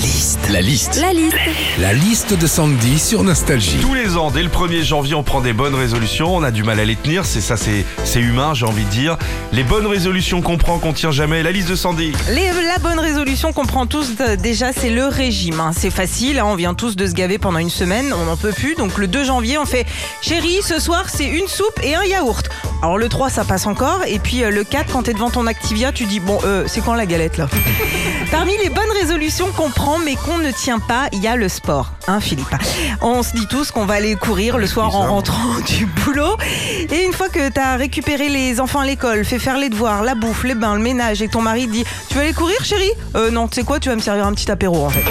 Italie. 0.00 0.09
Liste. 0.20 0.50
La 0.50 0.60
liste. 0.60 1.00
La 1.00 1.12
liste. 1.14 1.36
La 1.78 1.92
liste 1.94 2.34
de 2.38 2.46
Sandy 2.46 2.98
sur 2.98 3.22
Nostalgie. 3.24 3.78
Tous 3.80 3.94
les 3.94 4.18
ans, 4.18 4.30
dès 4.30 4.42
le 4.42 4.50
1er 4.50 4.82
janvier, 4.84 5.14
on 5.14 5.22
prend 5.22 5.40
des 5.40 5.54
bonnes 5.54 5.74
résolutions. 5.74 6.36
On 6.36 6.42
a 6.42 6.50
du 6.50 6.62
mal 6.62 6.78
à 6.78 6.84
les 6.84 6.94
tenir. 6.96 7.24
C'est 7.24 7.40
ça, 7.40 7.56
c'est 7.56 7.86
c'est 8.04 8.20
humain, 8.20 8.52
j'ai 8.52 8.66
envie 8.66 8.84
de 8.84 8.90
dire. 8.90 9.16
Les 9.54 9.62
bonnes 9.64 9.86
résolutions 9.86 10.42
qu'on 10.42 10.58
prend, 10.58 10.78
qu'on 10.78 10.92
tient 10.92 11.10
jamais. 11.10 11.42
La 11.42 11.52
liste 11.52 11.70
de 11.70 11.74
Sandy. 11.74 12.12
Les- 12.28 12.50
la 12.66 12.78
bonne 12.80 12.98
résolution 13.00 13.54
qu'on 13.54 13.64
prend 13.64 13.86
tous 13.86 14.08
euh, 14.20 14.36
déjà, 14.36 14.72
c'est 14.74 14.90
le 14.90 15.06
régime. 15.06 15.58
hein. 15.58 15.70
C'est 15.74 15.90
facile, 15.90 16.38
hein, 16.38 16.44
on 16.46 16.54
vient 16.54 16.74
tous 16.74 16.96
de 16.96 17.06
se 17.06 17.12
gaver 17.14 17.38
pendant 17.38 17.58
une 17.58 17.70
semaine, 17.70 18.12
on 18.12 18.26
n'en 18.26 18.36
peut 18.36 18.52
plus. 18.52 18.74
Donc 18.74 18.98
le 18.98 19.06
2 19.06 19.24
janvier, 19.24 19.56
on 19.56 19.64
fait 19.64 19.86
Chérie, 20.20 20.58
ce 20.62 20.78
soir, 20.78 21.06
c'est 21.08 21.24
une 21.26 21.48
soupe 21.48 21.80
et 21.82 21.94
un 21.94 22.04
yaourt. 22.04 22.46
Alors 22.82 22.98
le 22.98 23.08
3, 23.08 23.30
ça 23.30 23.44
passe 23.44 23.66
encore. 23.66 24.00
Et 24.06 24.18
puis 24.18 24.44
euh, 24.44 24.50
le 24.50 24.64
4, 24.64 24.92
quand 24.92 25.04
t'es 25.04 25.14
devant 25.14 25.30
ton 25.30 25.46
Activia, 25.46 25.92
tu 25.92 26.04
dis 26.04 26.20
Bon, 26.20 26.38
euh, 26.44 26.64
c'est 26.66 26.82
quand 26.84 26.94
la 26.94 27.06
galette 27.06 27.38
là? 27.38 27.48
Parmi 28.30 28.52
les 28.62 28.68
bonnes 28.68 28.84
résolutions 29.00 29.48
qu'on 29.56 29.70
prend 29.70 29.98
mais 29.98 30.09
qu'on 30.16 30.38
ne 30.38 30.50
tient 30.50 30.78
pas, 30.78 31.08
il 31.12 31.20
y 31.20 31.28
a 31.28 31.36
le 31.36 31.48
sport. 31.48 31.92
Hein, 32.06 32.20
Philippe 32.20 32.54
On 33.00 33.22
se 33.22 33.32
dit 33.32 33.46
tous 33.46 33.70
qu'on 33.70 33.84
va 33.84 33.94
aller 33.94 34.14
courir 34.16 34.58
le 34.58 34.66
soir 34.66 34.94
en 34.94 35.06
rentrant 35.06 35.58
du 35.66 35.86
boulot. 35.86 36.36
Et 36.90 37.04
une 37.04 37.12
fois 37.12 37.28
que 37.28 37.48
tu 37.48 37.60
as 37.60 37.76
récupéré 37.76 38.28
les 38.28 38.60
enfants 38.60 38.80
à 38.80 38.86
l'école, 38.86 39.24
fait 39.24 39.38
faire 39.38 39.58
les 39.58 39.68
devoirs, 39.68 40.02
la 40.02 40.14
bouffe, 40.14 40.44
les 40.44 40.54
bains, 40.54 40.74
le 40.74 40.82
ménage, 40.82 41.22
et 41.22 41.26
que 41.26 41.32
ton 41.32 41.42
mari 41.42 41.66
te 41.66 41.72
dit 41.72 41.84
Tu 42.08 42.14
veux 42.14 42.22
aller 42.22 42.32
courir, 42.32 42.64
chérie? 42.64 42.90
Euh, 43.16 43.30
non, 43.30 43.48
tu 43.48 43.56
sais 43.56 43.64
quoi, 43.64 43.78
tu 43.78 43.88
vas 43.88 43.96
me 43.96 44.00
servir 44.00 44.26
un 44.26 44.32
petit 44.32 44.50
apéro 44.50 44.84
en 44.84 44.90
fait. 44.90 45.04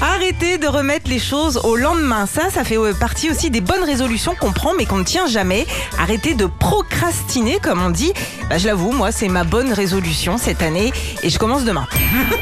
Arrêtez 0.00 0.58
de 0.58 0.68
remettre 0.68 1.10
les 1.10 1.18
choses 1.18 1.60
au 1.64 1.74
lendemain. 1.76 2.26
Ça, 2.26 2.50
ça 2.54 2.62
fait 2.62 2.78
euh, 2.78 2.92
partie 2.94 3.30
aussi 3.30 3.50
des 3.50 3.60
bonnes 3.60 3.82
résolutions 3.82 4.36
qu'on 4.38 4.52
prend 4.52 4.72
mais 4.74 4.84
qu'on 4.86 4.98
ne 4.98 5.04
tient 5.04 5.26
jamais. 5.26 5.66
Arrêtez 5.98 6.34
de 6.34 6.46
procrastiner, 6.46 7.58
comme 7.60 7.82
on 7.82 7.90
dit. 7.90 8.12
Bah, 8.48 8.58
je 8.58 8.66
l'avoue, 8.68 8.92
moi, 8.92 9.10
c'est 9.10 9.26
ma 9.28 9.42
bonne 9.42 9.72
résolution 9.72 10.38
cette 10.38 10.62
année 10.62 10.92
et 11.24 11.30
je 11.30 11.38
commence 11.38 11.64
demain. 11.64 11.86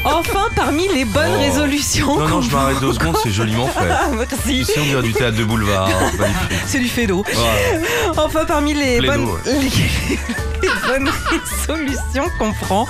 Enfin, 0.05 0.45
parmi 0.55 0.87
les 0.93 1.03
bonnes 1.05 1.25
Oh. 1.35 1.39
résolutions. 1.39 2.17
Non, 2.19 2.27
non, 2.27 2.35
qu'on 2.37 2.41
je 2.41 2.51
m'arrête 2.51 2.79
deux 2.79 2.93
secondes, 2.93 3.17
c'est 3.21 3.31
joliment 3.31 3.67
fait. 3.67 3.87
Ah, 3.91 4.07
Tu 4.11 4.17
merci. 4.17 4.65
sais, 4.65 4.79
on 4.79 4.83
dirait 4.85 5.01
du 5.01 5.13
théâtre 5.13 5.37
de 5.37 5.43
boulevard. 5.43 5.89
C'est 6.11 6.17
magnifique. 6.19 6.57
C'est 6.67 6.79
du 6.79 6.87
fédo. 6.87 7.23
Ouais. 7.27 7.81
Enfin, 8.17 8.45
parmi 8.45 8.73
les 8.73 8.97
Plaido, 8.99 9.13
bonnes, 9.13 9.25
ouais. 9.25 9.39
les 10.61 10.69
bonnes 10.87 11.09
résolutions 11.29 12.25
qu'on 12.39 12.53
prend, 12.53 12.87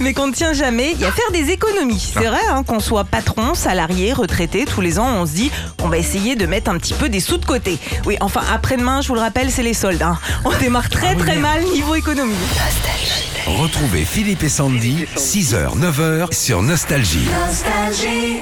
mais 0.00 0.14
qu'on 0.14 0.28
ne 0.28 0.32
tient 0.32 0.52
jamais, 0.52 0.92
il 0.92 1.00
y 1.00 1.04
a 1.04 1.12
faire 1.12 1.30
des 1.32 1.50
économies. 1.50 2.12
C'est 2.14 2.26
vrai 2.26 2.40
hein, 2.50 2.62
qu'on 2.64 2.80
soit 2.80 3.04
patron, 3.04 3.54
salarié, 3.54 3.87
retraité, 4.12 4.64
tous 4.64 4.80
les 4.80 4.98
ans, 4.98 5.08
on 5.16 5.26
se 5.26 5.32
dit 5.32 5.50
on 5.82 5.88
va 5.88 5.98
essayer 5.98 6.36
de 6.36 6.46
mettre 6.46 6.70
un 6.70 6.78
petit 6.78 6.94
peu 6.94 7.08
des 7.08 7.20
sous 7.20 7.38
de 7.38 7.44
côté. 7.44 7.78
Oui, 8.06 8.16
enfin, 8.20 8.42
après-demain, 8.52 9.00
je 9.00 9.08
vous 9.08 9.14
le 9.14 9.20
rappelle, 9.20 9.50
c'est 9.50 9.62
les 9.62 9.74
soldes. 9.74 10.02
hein. 10.02 10.18
On 10.44 10.56
démarre 10.58 10.88
très 10.88 11.14
très 11.14 11.36
mal 11.36 11.62
niveau 11.64 11.94
économie. 11.94 12.34
Retrouvez 13.46 14.04
Philippe 14.04 14.42
et 14.42 14.48
Sandy, 14.48 15.06
6h, 15.16 15.78
9h 15.78 16.34
sur 16.34 16.62
Nostalgie. 16.62 17.26
Nostalgie. 17.46 18.40